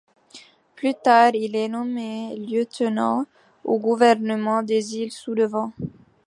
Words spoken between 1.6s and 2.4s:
nommé